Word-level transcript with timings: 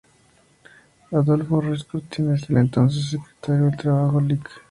Adolfo 1.11 1.59
Ruiz 1.61 1.83
Cortines, 1.83 2.49
el 2.49 2.57
entonces 2.57 3.07
secretario 3.11 3.65
del 3.65 3.77
trabajo 3.77 4.19
Lic. 4.19 4.49